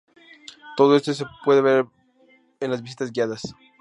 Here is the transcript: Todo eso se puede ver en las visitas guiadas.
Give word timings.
Todo 0.77 0.95
eso 0.95 1.13
se 1.13 1.25
puede 1.45 1.61
ver 1.61 1.85
en 2.59 2.71
las 2.71 2.81
visitas 2.81 3.11
guiadas. 3.11 3.43